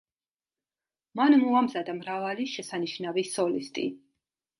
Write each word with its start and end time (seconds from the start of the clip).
მან 1.19 1.35
მოამზადა 1.43 1.95
მრავალი 1.97 2.47
შესანიშნავი 2.53 3.25
სოლისტი. 3.35 3.85